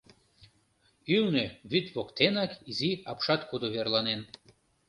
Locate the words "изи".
2.69-2.91